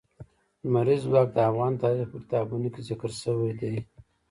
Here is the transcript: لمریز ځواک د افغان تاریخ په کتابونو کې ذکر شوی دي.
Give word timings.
لمریز 0.63 1.01
ځواک 1.09 1.27
د 1.33 1.37
افغان 1.49 1.73
تاریخ 1.83 2.07
په 2.11 2.17
کتابونو 2.23 2.67
کې 2.73 2.81
ذکر 2.89 3.11
شوی 3.21 3.51
دي. 3.59 3.73